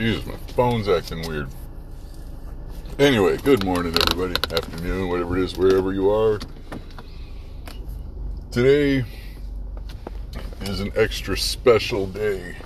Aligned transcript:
Jesus, 0.00 0.24
my 0.24 0.34
phone's 0.54 0.88
acting 0.88 1.28
weird. 1.28 1.46
Anyway, 2.98 3.36
good 3.36 3.62
morning, 3.66 3.94
everybody. 4.00 4.32
Afternoon, 4.50 5.10
whatever 5.10 5.36
it 5.36 5.44
is, 5.44 5.58
wherever 5.58 5.92
you 5.92 6.08
are. 6.08 6.40
Today 8.50 9.04
is 10.62 10.80
an 10.80 10.90
extra 10.96 11.36
special 11.36 12.06
day 12.06 12.56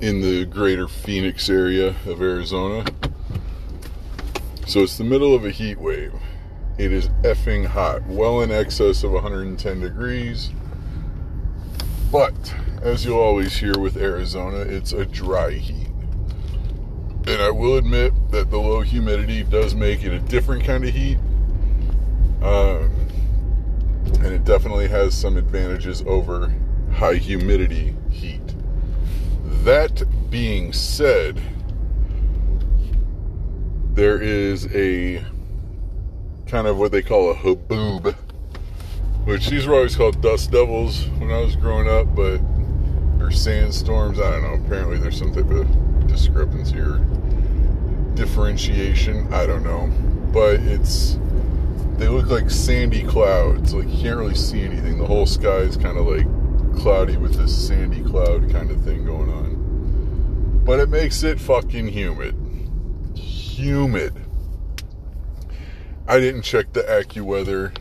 in 0.00 0.22
the 0.22 0.46
greater 0.46 0.88
Phoenix 0.88 1.50
area 1.50 1.88
of 2.06 2.22
Arizona. 2.22 2.86
So 4.66 4.80
it's 4.80 4.96
the 4.96 5.04
middle 5.04 5.34
of 5.34 5.44
a 5.44 5.50
heat 5.50 5.78
wave. 5.78 6.14
It 6.78 6.94
is 6.94 7.10
effing 7.24 7.66
hot, 7.66 8.06
well 8.06 8.40
in 8.40 8.50
excess 8.50 9.04
of 9.04 9.12
110 9.12 9.80
degrees. 9.80 10.48
But 12.10 12.54
as 12.82 13.04
you'll 13.04 13.18
always 13.18 13.56
hear 13.56 13.78
with 13.78 13.96
Arizona, 13.96 14.60
it's 14.60 14.92
a 14.92 15.04
dry 15.04 15.52
heat. 15.52 15.88
And 17.26 17.42
I 17.42 17.50
will 17.50 17.76
admit 17.76 18.12
that 18.30 18.50
the 18.50 18.58
low 18.58 18.80
humidity 18.80 19.42
does 19.42 19.74
make 19.74 20.02
it 20.02 20.12
a 20.12 20.20
different 20.20 20.64
kind 20.64 20.84
of 20.84 20.94
heat. 20.94 21.18
Um, 22.42 22.90
and 24.22 24.26
it 24.26 24.44
definitely 24.44 24.88
has 24.88 25.14
some 25.14 25.36
advantages 25.36 26.02
over 26.06 26.54
high 26.92 27.16
humidity 27.16 27.94
heat. 28.10 28.40
That 29.64 30.02
being 30.30 30.72
said, 30.72 31.40
there 33.92 34.20
is 34.20 34.66
a 34.74 35.22
kind 36.46 36.66
of 36.66 36.78
what 36.78 36.92
they 36.92 37.02
call 37.02 37.30
a 37.30 37.34
haboob, 37.34 38.14
which 39.24 39.48
these 39.48 39.66
were 39.66 39.74
always 39.74 39.96
called 39.96 40.22
dust 40.22 40.50
devils 40.50 41.06
when 41.18 41.30
I 41.30 41.40
was 41.40 41.56
growing 41.56 41.86
up, 41.88 42.14
but 42.16 42.40
or 43.30 43.32
sandstorms. 43.32 44.18
I 44.20 44.30
don't 44.30 44.42
know. 44.42 44.66
Apparently, 44.66 44.98
there's 44.98 45.18
some 45.18 45.32
type 45.32 45.50
of 45.50 46.06
discrepancy 46.06 46.78
or 46.78 46.98
differentiation. 48.14 49.32
I 49.32 49.46
don't 49.46 49.62
know, 49.62 49.86
but 50.32 50.60
it's 50.60 51.18
they 51.96 52.08
look 52.08 52.26
like 52.26 52.50
sandy 52.50 53.02
clouds. 53.04 53.74
Like 53.74 53.88
you 53.88 54.02
can't 54.02 54.18
really 54.18 54.34
see 54.34 54.62
anything. 54.62 54.98
The 54.98 55.06
whole 55.06 55.26
sky 55.26 55.58
is 55.58 55.76
kind 55.76 55.98
of 55.98 56.06
like 56.06 56.26
cloudy 56.80 57.16
with 57.16 57.34
this 57.34 57.68
sandy 57.68 58.02
cloud 58.02 58.50
kind 58.50 58.70
of 58.70 58.82
thing 58.82 59.04
going 59.04 59.30
on. 59.30 60.62
But 60.64 60.80
it 60.80 60.88
makes 60.88 61.22
it 61.22 61.40
fucking 61.40 61.88
humid. 61.88 62.34
Humid. 63.14 64.14
I 66.06 66.18
didn't 66.18 66.42
check 66.42 66.72
the 66.72 66.82
AccuWeather, 66.82 67.76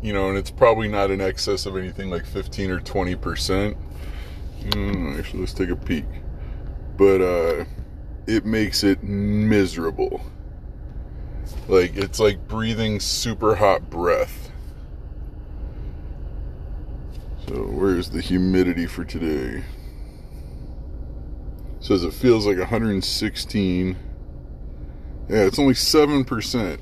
you 0.00 0.12
know, 0.12 0.28
and 0.28 0.38
it's 0.38 0.50
probably 0.50 0.86
not 0.86 1.10
in 1.10 1.20
excess 1.20 1.66
of 1.66 1.76
anything 1.76 2.08
like 2.08 2.24
15 2.24 2.70
or 2.70 2.80
20 2.80 3.16
percent. 3.16 3.76
Mm, 4.70 5.18
actually, 5.18 5.40
let's 5.40 5.52
take 5.52 5.70
a 5.70 5.76
peek. 5.76 6.06
But 6.96 7.20
uh, 7.20 7.64
it 8.26 8.44
makes 8.44 8.84
it 8.84 9.02
miserable. 9.02 10.24
Like 11.68 11.96
it's 11.96 12.20
like 12.20 12.46
breathing 12.48 13.00
super 13.00 13.54
hot 13.54 13.90
breath. 13.90 14.50
So 17.46 17.54
where's 17.54 18.10
the 18.10 18.20
humidity 18.20 18.86
for 18.86 19.04
today? 19.04 19.62
It 21.78 21.84
says 21.84 22.02
it 22.04 22.14
feels 22.14 22.46
like 22.46 22.58
116. 22.58 23.96
Yeah, 25.28 25.36
it's 25.36 25.58
only 25.58 25.74
7%. 25.74 26.78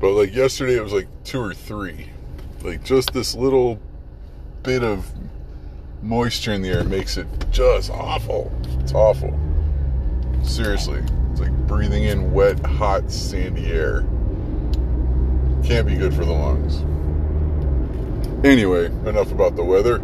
But 0.00 0.10
like 0.12 0.34
yesterday 0.34 0.76
it 0.76 0.82
was 0.82 0.92
like 0.92 1.06
2 1.24 1.40
or 1.40 1.54
3. 1.54 2.08
Like 2.62 2.82
just 2.84 3.12
this 3.12 3.36
little 3.36 3.80
bit 4.62 4.84
of 4.84 5.10
moisture 6.02 6.52
in 6.52 6.62
the 6.62 6.68
air 6.68 6.84
makes 6.84 7.16
it 7.16 7.26
just 7.50 7.90
awful. 7.90 8.52
It's 8.80 8.92
awful. 8.92 9.38
Seriously. 10.42 11.02
It's 11.30 11.40
like 11.40 11.52
breathing 11.66 12.04
in 12.04 12.32
wet, 12.32 12.64
hot, 12.64 13.10
sandy 13.10 13.66
air. 13.66 14.02
Can't 15.64 15.86
be 15.86 15.96
good 15.96 16.14
for 16.14 16.24
the 16.24 16.32
lungs. 16.32 16.82
Anyway, 18.44 18.86
enough 18.86 19.32
about 19.32 19.56
the 19.56 19.64
weather. 19.64 19.96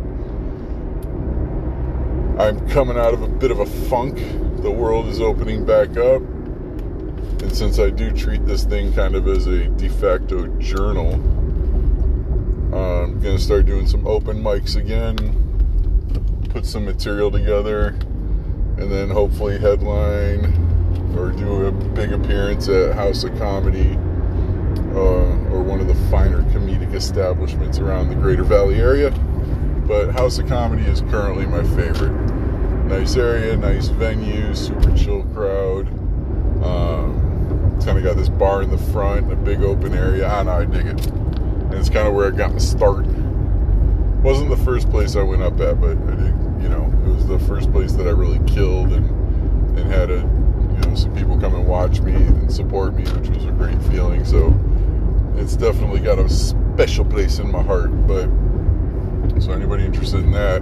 I'm 2.41 2.69
coming 2.71 2.97
out 2.97 3.15
of 3.15 3.23
a 3.23 3.29
bit 3.29 3.51
of 3.51 3.61
a 3.61 3.67
funk. 3.67 4.17
The 4.63 4.71
world 4.71 5.07
is 5.07 5.21
opening 5.21 5.65
back 5.65 5.97
up. 5.97 6.23
And 7.43 7.55
since 7.55 7.79
I 7.79 7.91
do 7.91 8.11
treat 8.13 8.45
this 8.47 8.65
thing 8.65 8.93
kind 8.93 9.15
of 9.15 9.27
as 9.29 9.47
a 9.47 9.67
de 9.67 9.89
facto 9.89 10.47
journal, 10.59 11.17
I'm 12.75 13.21
to 13.23 13.39
start 13.39 13.67
doing 13.67 13.87
some 13.87 14.07
open 14.07 14.43
mics 14.43 14.77
again, 14.77 15.17
put 16.51 16.67
some 16.67 16.85
material 16.85 17.31
together, 17.31 17.89
and 18.77 18.93
then 18.93 19.09
hopefully 19.11 19.59
headline 19.59 20.45
or 21.17 21.31
do 21.33 21.67
a 21.67 21.73
big 21.73 22.13
appearance 22.13 22.69
at 22.69 22.95
House 22.95 23.25
of 23.25 23.37
Comedy 23.39 23.97
uh, 24.95 25.51
or 25.51 25.63
one 25.63 25.81
of 25.81 25.87
the 25.87 25.95
finer 26.11 26.43
comedic 26.53 26.95
establishments 26.95 27.79
around 27.79 28.09
the 28.09 28.15
Greater 28.15 28.45
Valley 28.45 28.77
area. 28.77 29.11
But 29.87 30.13
House 30.13 30.39
of 30.39 30.47
Comedy 30.49 30.83
is 30.85 31.01
currently 31.03 31.47
my 31.47 31.63
favorite. 31.63 32.13
Nice 32.85 33.17
area, 33.17 33.57
nice 33.57 33.89
venue, 33.89 34.55
super 34.55 34.95
chill 34.95 35.23
crowd. 35.35 35.89
Um, 36.63 37.79
kind 37.85 37.97
of 37.97 38.05
got 38.05 38.17
this 38.17 38.29
bar 38.29 38.63
in 38.63 38.71
the 38.71 38.79
front 38.79 39.33
a 39.33 39.37
big 39.37 39.63
open 39.63 39.95
area. 39.95 40.29
I 40.29 40.43
know, 40.43 40.53
I 40.53 40.65
dig 40.67 40.87
it. 40.87 41.18
And 41.71 41.75
it's 41.75 41.91
kind 41.91 42.09
of 42.09 42.15
where 42.15 42.27
I 42.27 42.31
got 42.31 42.53
my 42.53 42.59
start. 42.59 43.07
Wasn't 44.23 44.51
the 44.51 44.61
first 44.65 44.91
place 44.91 45.17
I 45.17 45.23
went 45.23 45.43
up 45.43 45.61
at, 45.61 45.81
but 45.81 45.97
I 45.97 46.15
did, 46.17 46.63
you 46.63 46.69
know, 46.69 46.93
it 47.07 47.09
was 47.15 47.27
the 47.27 47.39
first 47.41 47.71
place 47.73 47.93
that 47.93 48.07
I 48.07 48.11
really 48.11 48.41
killed 48.51 48.93
and 48.93 49.09
and 49.79 49.91
had 49.91 50.11
a 50.11 50.17
you 50.17 50.89
know 50.89 50.95
some 50.95 51.15
people 51.15 51.39
come 51.39 51.55
and 51.55 51.67
watch 51.67 52.01
me 52.01 52.15
and 52.15 52.53
support 52.53 52.95
me, 52.95 53.05
which 53.05 53.29
was 53.31 53.45
a 53.45 53.53
great 53.53 53.81
feeling. 53.85 54.25
So 54.25 54.53
it's 55.37 55.57
definitely 55.57 56.01
got 56.01 56.19
a 56.19 56.29
special 56.29 57.05
place 57.05 57.39
in 57.39 57.51
my 57.51 57.63
heart. 57.63 57.91
But 58.07 58.29
so 59.41 59.53
anybody 59.53 59.85
interested 59.85 60.25
in 60.25 60.33
that, 60.33 60.61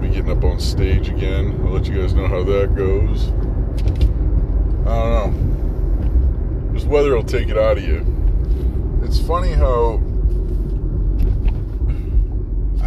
be 0.00 0.08
getting 0.08 0.30
up 0.30 0.44
on 0.44 0.60
stage 0.60 1.08
again. 1.08 1.60
I'll 1.64 1.72
let 1.72 1.86
you 1.86 2.00
guys 2.00 2.14
know 2.14 2.28
how 2.28 2.44
that 2.44 2.74
goes. 2.74 3.28
I 4.86 4.94
don't 4.94 5.12
know. 5.12 6.72
This 6.72 6.84
weather 6.84 7.14
will 7.14 7.24
take 7.24 7.48
it 7.48 7.58
out 7.58 7.78
of 7.78 7.84
you. 7.84 8.06
It's 9.02 9.20
funny 9.20 9.52
how 9.52 10.00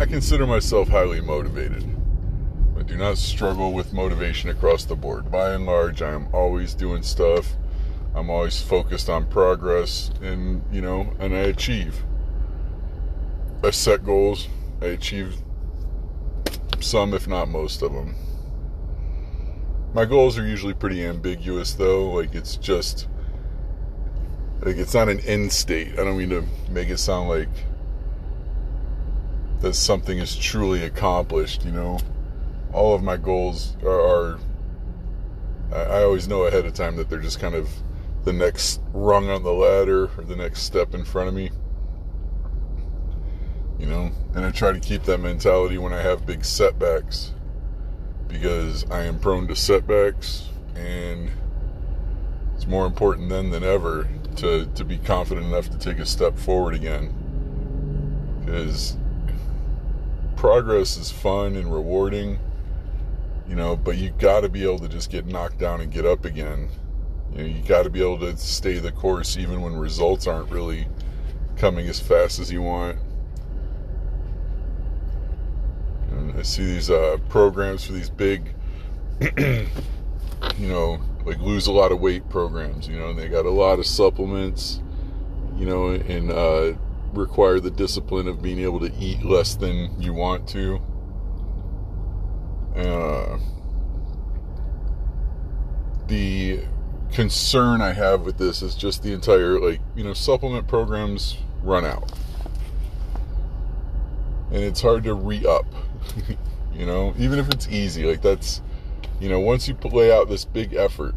I 0.01 0.07
consider 0.07 0.47
myself 0.47 0.87
highly 0.87 1.21
motivated. 1.21 1.85
I 2.75 2.81
do 2.81 2.97
not 2.97 3.19
struggle 3.19 3.71
with 3.71 3.93
motivation 3.93 4.49
across 4.49 4.83
the 4.83 4.95
board. 4.95 5.29
By 5.29 5.51
and 5.51 5.67
large, 5.67 6.01
I 6.01 6.11
am 6.11 6.27
always 6.33 6.73
doing 6.73 7.03
stuff. 7.03 7.53
I'm 8.15 8.27
always 8.31 8.59
focused 8.59 9.11
on 9.11 9.27
progress 9.27 10.09
and, 10.19 10.63
you 10.71 10.81
know, 10.81 11.13
and 11.19 11.35
I 11.35 11.41
achieve. 11.41 12.03
I 13.63 13.69
set 13.69 14.03
goals. 14.03 14.47
I 14.81 14.87
achieve 14.87 15.35
some, 16.79 17.13
if 17.13 17.27
not 17.27 17.47
most 17.47 17.83
of 17.83 17.93
them. 17.93 18.15
My 19.93 20.05
goals 20.05 20.35
are 20.35 20.47
usually 20.47 20.73
pretty 20.73 21.05
ambiguous, 21.05 21.75
though. 21.75 22.11
Like, 22.11 22.33
it's 22.33 22.55
just, 22.55 23.07
like, 24.61 24.77
it's 24.77 24.95
not 24.95 25.09
an 25.09 25.19
end 25.19 25.51
state. 25.51 25.91
I 25.99 26.03
don't 26.03 26.17
mean 26.17 26.31
to 26.31 26.43
make 26.71 26.89
it 26.89 26.97
sound 26.97 27.29
like 27.29 27.49
that 29.61 29.75
something 29.75 30.17
is 30.17 30.35
truly 30.35 30.83
accomplished, 30.83 31.63
you 31.63 31.71
know? 31.71 31.99
All 32.73 32.95
of 32.95 33.03
my 33.03 33.17
goals 33.17 33.75
are, 33.83 33.89
are 33.89 34.39
I 35.73 36.03
always 36.03 36.27
know 36.27 36.43
ahead 36.43 36.65
of 36.65 36.73
time 36.73 36.97
that 36.97 37.09
they're 37.09 37.19
just 37.19 37.39
kind 37.39 37.55
of 37.55 37.69
the 38.25 38.33
next 38.33 38.81
rung 38.93 39.29
on 39.29 39.43
the 39.43 39.53
ladder 39.53 40.09
or 40.17 40.23
the 40.23 40.35
next 40.35 40.63
step 40.63 40.93
in 40.93 41.05
front 41.05 41.29
of 41.29 41.33
me. 41.33 41.49
You 43.79 43.87
know, 43.87 44.11
and 44.35 44.45
I 44.45 44.51
try 44.51 44.73
to 44.73 44.79
keep 44.79 45.03
that 45.03 45.19
mentality 45.19 45.77
when 45.77 45.93
I 45.93 46.01
have 46.01 46.25
big 46.25 46.43
setbacks 46.43 47.33
because 48.27 48.89
I 48.91 49.03
am 49.03 49.19
prone 49.19 49.47
to 49.47 49.55
setbacks 49.55 50.49
and 50.75 51.31
it's 52.55 52.67
more 52.67 52.85
important 52.85 53.29
then 53.29 53.49
than 53.49 53.63
ever 53.63 54.07
to, 54.37 54.65
to 54.65 54.83
be 54.85 54.97
confident 54.97 55.47
enough 55.47 55.69
to 55.69 55.77
take 55.77 55.99
a 55.99 56.05
step 56.05 56.37
forward 56.37 56.75
again. 56.75 57.13
Because 58.45 58.97
progress 60.41 60.97
is 60.97 61.11
fun 61.11 61.55
and 61.55 61.71
rewarding, 61.71 62.39
you 63.47 63.53
know, 63.53 63.75
but 63.75 63.95
you 63.97 64.09
got 64.17 64.41
to 64.41 64.49
be 64.49 64.63
able 64.63 64.79
to 64.79 64.87
just 64.87 65.11
get 65.11 65.27
knocked 65.27 65.59
down 65.59 65.81
and 65.81 65.91
get 65.91 66.03
up 66.03 66.25
again. 66.25 66.67
You 67.31 67.37
know, 67.37 67.43
you 67.43 67.61
got 67.61 67.83
to 67.83 67.91
be 67.91 68.01
able 68.01 68.17
to 68.21 68.35
stay 68.37 68.79
the 68.79 68.91
course 68.91 69.37
even 69.37 69.61
when 69.61 69.75
results 69.75 70.25
aren't 70.25 70.49
really 70.49 70.87
coming 71.57 71.87
as 71.87 71.99
fast 71.99 72.39
as 72.39 72.51
you 72.51 72.63
want. 72.63 72.97
And 76.09 76.35
I 76.35 76.41
see 76.41 76.65
these 76.65 76.89
uh, 76.89 77.17
programs 77.29 77.85
for 77.85 77.91
these 77.91 78.09
big, 78.09 78.55
you 79.37 79.67
know, 80.57 80.99
like 81.23 81.37
lose 81.37 81.67
a 81.67 81.71
lot 81.71 81.91
of 81.91 81.99
weight 81.99 82.27
programs, 82.29 82.87
you 82.87 82.97
know, 82.97 83.09
and 83.09 83.19
they 83.19 83.27
got 83.27 83.45
a 83.45 83.51
lot 83.51 83.77
of 83.77 83.85
supplements, 83.85 84.81
you 85.55 85.67
know, 85.67 85.89
and 85.89 86.31
uh, 86.31 86.73
require 87.13 87.59
the 87.59 87.71
discipline 87.71 88.27
of 88.27 88.41
being 88.41 88.59
able 88.59 88.79
to 88.79 88.91
eat 88.99 89.23
less 89.23 89.55
than 89.55 90.01
you 90.01 90.13
want 90.13 90.47
to. 90.49 90.81
Uh, 92.75 93.37
the 96.07 96.61
concern 97.11 97.81
I 97.81 97.93
have 97.93 98.21
with 98.21 98.37
this 98.37 98.61
is 98.61 98.75
just 98.75 99.03
the 99.03 99.13
entire, 99.13 99.59
like, 99.59 99.81
you 99.95 100.03
know, 100.03 100.13
supplement 100.13 100.67
programs 100.67 101.37
run 101.61 101.85
out. 101.85 102.11
And 104.51 104.63
it's 104.63 104.81
hard 104.81 105.03
to 105.05 105.13
re 105.13 105.45
up, 105.45 105.65
you 106.73 106.85
know, 106.85 107.13
even 107.17 107.39
if 107.39 107.49
it's 107.49 107.67
easy. 107.69 108.03
Like, 108.03 108.21
that's, 108.21 108.61
you 109.19 109.29
know, 109.29 109.39
once 109.39 109.67
you 109.67 109.75
lay 109.83 110.11
out 110.11 110.29
this 110.29 110.45
big 110.45 110.73
effort, 110.73 111.15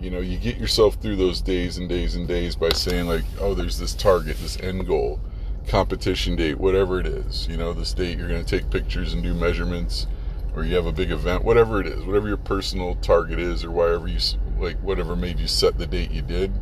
you 0.00 0.10
know, 0.10 0.20
you 0.20 0.38
get 0.38 0.56
yourself 0.56 0.94
through 0.94 1.16
those 1.16 1.42
days 1.42 1.76
and 1.76 1.88
days 1.88 2.14
and 2.14 2.26
days 2.26 2.56
by 2.56 2.70
saying, 2.70 3.06
like, 3.06 3.24
oh, 3.38 3.54
there's 3.54 3.78
this 3.78 3.94
target, 3.94 4.38
this 4.38 4.58
end 4.60 4.86
goal 4.86 5.20
competition 5.68 6.36
date, 6.36 6.58
whatever 6.58 7.00
it 7.00 7.06
is. 7.06 7.46
You 7.48 7.56
know, 7.56 7.72
this 7.72 7.94
date 7.94 8.18
you're 8.18 8.28
going 8.28 8.44
to 8.44 8.58
take 8.58 8.70
pictures 8.70 9.12
and 9.12 9.22
do 9.22 9.34
measurements 9.34 10.06
or 10.54 10.64
you 10.64 10.74
have 10.74 10.86
a 10.86 10.92
big 10.92 11.10
event, 11.10 11.44
whatever 11.44 11.80
it 11.80 11.86
is, 11.86 12.04
whatever 12.04 12.28
your 12.28 12.36
personal 12.36 12.96
target 12.96 13.38
is, 13.38 13.64
or 13.64 13.70
whatever 13.70 14.08
you 14.08 14.18
like, 14.58 14.76
whatever 14.78 15.14
made 15.14 15.38
you 15.38 15.46
set 15.46 15.78
the 15.78 15.86
date 15.86 16.10
you 16.10 16.22
did. 16.22 16.52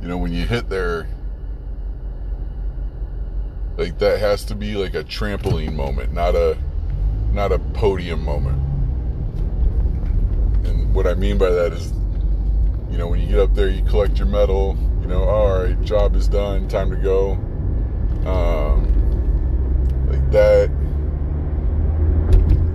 You 0.00 0.08
know, 0.08 0.18
when 0.18 0.32
you 0.32 0.46
hit 0.46 0.68
there, 0.68 1.08
like 3.76 3.98
that 3.98 4.20
has 4.20 4.44
to 4.46 4.54
be 4.54 4.74
like 4.74 4.94
a 4.94 5.04
trampoline 5.04 5.74
moment, 5.74 6.12
not 6.12 6.34
a 6.34 6.58
not 7.32 7.50
a 7.50 7.58
podium 7.58 8.22
moment. 8.24 8.58
And 10.66 10.94
what 10.94 11.06
I 11.06 11.14
mean 11.14 11.38
by 11.38 11.50
that 11.50 11.72
is, 11.72 11.92
you 12.90 12.98
know, 12.98 13.08
when 13.08 13.20
you 13.20 13.26
get 13.26 13.38
up 13.38 13.54
there, 13.54 13.68
you 13.68 13.82
collect 13.84 14.18
your 14.18 14.28
medal. 14.28 14.76
You 15.00 15.08
know, 15.08 15.22
all 15.24 15.64
right, 15.64 15.80
job 15.82 16.14
is 16.14 16.28
done, 16.28 16.68
time 16.68 16.90
to 16.90 16.96
go. 16.96 17.38
Um, 18.26 20.06
like 20.08 20.30
that 20.30 20.70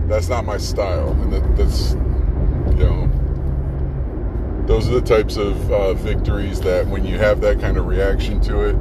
that's 0.08 0.30
not 0.30 0.46
my 0.46 0.58
style, 0.58 1.12
and 1.22 1.34
that, 1.34 1.58
that's 1.58 1.92
you 1.92 2.86
know 2.86 3.08
those 4.68 4.90
are 4.90 5.00
the 5.00 5.02
types 5.02 5.38
of 5.38 5.72
uh, 5.72 5.94
victories 5.94 6.60
that 6.62 6.86
when 6.88 7.06
you 7.06 7.18
have 7.18 7.40
that 7.42 7.60
kind 7.60 7.78
of 7.78 7.86
reaction 7.86 8.42
to 8.42 8.62
it, 8.62 8.76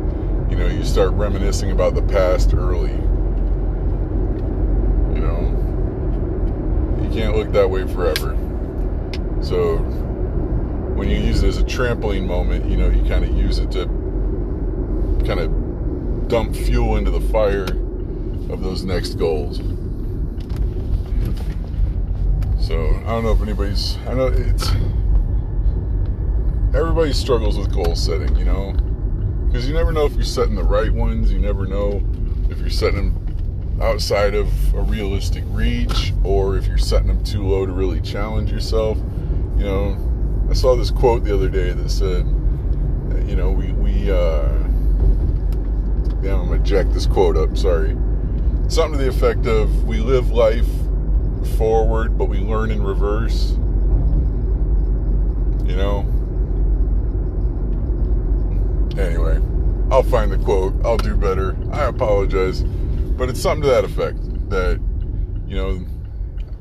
you 0.51 0.57
know, 0.57 0.67
you 0.67 0.85
start 0.85 1.13
reminiscing 1.13 1.71
about 1.71 1.95
the 1.95 2.03
past 2.03 2.55
early. 2.55 2.93
You 5.15 5.21
know, 5.21 7.01
you 7.03 7.11
can't 7.11 7.37
look 7.37 7.53
that 7.53 7.71
way 7.71 7.87
forever. 7.87 8.37
So 9.43 9.79
when 10.97 11.09
you 11.09 11.19
use 11.19 11.43
it 11.43 11.49
as 11.49 11.59
a 11.59 11.65
trampoline 11.65 12.27
moment, 12.27 12.65
you 12.69 12.77
know, 12.77 12.89
you 12.89 13.05
kind 13.05 13.25
of 13.25 13.31
use 13.37 13.59
it 13.59 13.71
to 13.73 13.87
kind 15.25 15.41
of 15.41 15.66
dump 16.29 16.57
fuel 16.57 16.97
into 16.97 17.11
the 17.11 17.21
fire 17.21 17.67
of 18.51 18.63
those 18.63 18.85
next 18.85 19.15
goals. 19.15 19.59
So 22.59 22.85
I 23.05 23.11
don't 23.11 23.23
know 23.23 23.33
if 23.33 23.43
anybody's. 23.43 23.97
I 24.09 24.15
know 24.15 24.27
it's. 24.27 24.69
Everybody 26.75 27.13
struggles 27.13 27.57
with 27.57 27.73
goal 27.73 27.95
setting, 27.95 28.37
you 28.37 28.45
know, 28.45 28.73
because 29.47 29.69
you 29.69 29.75
never 29.75 29.93
know 29.93 30.05
if 30.05 30.15
you're 30.15 30.25
setting 30.25 30.57
the 30.57 30.65
right 30.65 30.93
ones. 30.93 31.33
You 31.33 31.39
never 31.39 31.65
know 31.65 32.03
if 32.51 32.59
you're 32.59 32.71
setting 32.71 33.15
them 33.15 33.81
outside 33.81 34.35
of 34.35 34.49
a 34.75 34.81
realistic 34.81 35.45
reach, 35.47 36.13
or 36.25 36.57
if 36.57 36.67
you're 36.67 36.77
setting 36.77 37.07
them 37.07 37.23
too 37.23 37.47
low 37.47 37.67
to 37.67 37.73
really 37.73 38.01
challenge 38.01 38.51
yourself. 38.51 38.99
You 39.57 39.65
know, 39.65 40.47
I 40.51 40.55
saw 40.55 40.75
this 40.75 40.91
quote 40.91 41.25
the 41.25 41.35
other 41.35 41.49
day 41.49 41.71
that 41.71 41.89
said, 41.89 42.27
you 43.29 43.37
know, 43.37 43.53
we 43.53 43.73
we. 43.73 44.11
uh 44.11 44.66
I'm 46.35 46.49
gonna 46.49 46.59
jack 46.61 46.87
this 46.91 47.07
quote 47.07 47.37
up. 47.37 47.57
Sorry. 47.57 47.97
Something 48.69 48.99
to 48.99 49.05
the 49.05 49.09
effect 49.09 49.47
of, 49.47 49.85
"We 49.85 49.99
live 49.99 50.31
life." 50.31 50.69
forward, 51.47 52.19
but 52.19 52.27
we 52.27 52.39
learn 52.39 52.71
in 52.71 52.83
reverse. 52.83 53.53
You 55.65 55.77
know? 55.77 56.07
Anyway, 58.99 59.41
I'll 59.91 60.03
find 60.03 60.31
the 60.31 60.39
quote. 60.39 60.75
I'll 60.85 60.97
do 60.97 61.17
better. 61.17 61.57
I 61.73 61.85
apologize. 61.85 62.63
But 62.63 63.29
it's 63.29 63.41
something 63.41 63.63
to 63.63 63.69
that 63.69 63.85
effect 63.85 64.19
that, 64.51 64.81
you 65.47 65.57
know, 65.57 65.85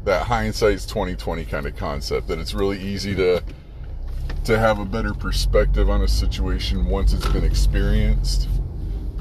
that 0.05 0.23
hindsight's 0.23 0.85
2020 0.85 1.45
kind 1.45 1.65
of 1.65 1.75
concept 1.75 2.27
that 2.27 2.39
it's 2.39 2.53
really 2.53 2.79
easy 2.79 3.15
to 3.15 3.41
to 4.43 4.59
have 4.59 4.77
a 4.77 4.85
better 4.85 5.11
perspective 5.11 5.89
on 5.89 6.03
a 6.03 6.07
situation 6.07 6.85
once 6.85 7.13
it's 7.13 7.27
been 7.29 7.43
experienced 7.43 8.47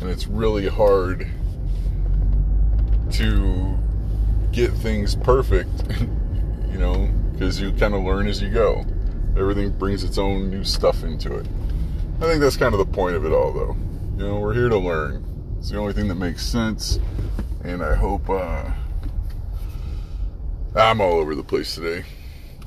and 0.00 0.10
it's 0.10 0.26
really 0.26 0.68
hard 0.68 1.26
to 3.12 3.78
get 4.52 4.72
things 4.72 5.14
perfect, 5.16 5.70
you 6.70 6.78
know, 6.78 7.10
because 7.32 7.60
you 7.60 7.72
kind 7.72 7.94
of 7.94 8.02
learn 8.02 8.26
as 8.26 8.40
you 8.40 8.50
go. 8.50 8.84
Everything 9.36 9.70
brings 9.70 10.04
its 10.04 10.18
own 10.18 10.50
new 10.50 10.64
stuff 10.64 11.02
into 11.02 11.34
it. 11.36 11.46
I 12.18 12.26
think 12.26 12.40
that's 12.40 12.56
kind 12.56 12.72
of 12.74 12.78
the 12.78 12.92
point 12.92 13.16
of 13.16 13.24
it 13.24 13.32
all, 13.32 13.52
though. 13.52 13.76
You 14.16 14.28
know, 14.28 14.38
we're 14.38 14.54
here 14.54 14.68
to 14.68 14.78
learn. 14.78 15.24
It's 15.58 15.70
the 15.70 15.78
only 15.78 15.92
thing 15.92 16.08
that 16.08 16.14
makes 16.14 16.46
sense, 16.46 16.98
and 17.64 17.82
I 17.82 17.94
hope 17.94 18.30
uh, 18.30 18.70
I'm 20.76 21.00
all 21.00 21.14
over 21.14 21.34
the 21.34 21.42
place 21.42 21.74
today. 21.74 22.04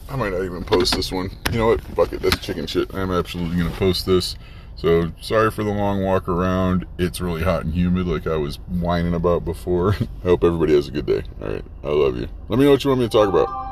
I 0.10 0.16
might 0.16 0.32
not 0.32 0.44
even 0.44 0.64
post 0.64 0.96
this 0.96 1.12
one. 1.12 1.30
You 1.52 1.58
know 1.58 1.68
what? 1.68 1.82
Fuck 1.82 2.14
it. 2.14 2.22
That's 2.22 2.38
chicken 2.40 2.66
shit. 2.66 2.94
I'm 2.94 3.12
absolutely 3.12 3.58
going 3.58 3.72
to 3.72 3.78
post 3.78 4.06
this. 4.06 4.36
So 4.78 5.12
sorry 5.20 5.50
for 5.50 5.64
the 5.64 5.72
long 5.72 6.04
walk 6.04 6.30
around. 6.30 6.86
It's 7.00 7.20
really 7.20 7.42
hot 7.42 7.66
and 7.66 7.74
humid, 7.74 8.06
like 8.06 8.28
I 8.28 8.38
was 8.38 8.58
whining 8.70 9.16
about 9.16 9.44
before. 9.44 9.96
I 9.96 10.08
hope 10.24 10.44
everybody 10.44 10.76
has 10.76 10.88
a 10.88 10.92
good 10.92 11.08
day. 11.08 11.24
All 11.42 11.50
right, 11.50 11.66
I 11.84 11.88
love 11.88 12.16
you. 12.16 12.28
Let 12.48 12.60
me 12.60 12.66
know 12.66 12.72
what 12.72 12.84
you 12.84 12.92
want 12.92 13.02
me 13.02 13.08
to 13.08 13.12
talk 13.12 13.28
about. 13.28 13.67